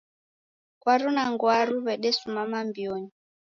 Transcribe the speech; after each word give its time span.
Kwaru 0.81 1.07
na 1.15 1.23
nguru 1.31 1.75
w'edesimana 1.85 2.57
mbionyi. 2.67 3.11